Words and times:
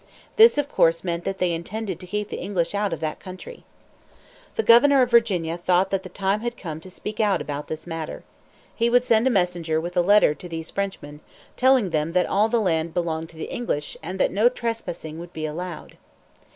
This 0.35 0.57
of 0.57 0.67
course 0.67 1.03
meant 1.03 1.25
that 1.25 1.37
they 1.37 1.51
intended 1.51 1.99
to 1.99 2.07
keep 2.07 2.29
the 2.29 2.39
English 2.41 2.73
out 2.73 2.91
of 2.91 3.01
that 3.01 3.19
country. 3.19 3.63
The 4.55 4.63
governor 4.63 5.03
of 5.03 5.11
Virginia 5.11 5.57
thought 5.59 5.91
that 5.91 6.01
the 6.01 6.09
time 6.09 6.39
had 6.41 6.57
come 6.57 6.81
to 6.81 6.89
speak 6.89 7.19
out 7.19 7.39
about 7.39 7.67
this 7.67 7.85
matter. 7.85 8.23
He 8.75 8.89
would 8.89 9.05
send 9.05 9.27
a 9.27 9.29
messenger 9.29 9.79
with 9.79 9.95
a 9.95 10.01
letter 10.01 10.33
to 10.33 10.49
these 10.49 10.71
Frenchmen, 10.71 11.21
telling 11.55 11.91
them 11.91 12.13
that 12.13 12.25
all 12.25 12.49
the 12.49 12.59
land 12.59 12.95
belonged 12.95 13.29
to 13.29 13.37
the 13.37 13.51
English, 13.51 13.95
and 14.01 14.19
that 14.19 14.31
no 14.31 14.49
trespassing 14.49 15.19
would 15.19 15.33
be 15.33 15.45
allowed. 15.45 15.97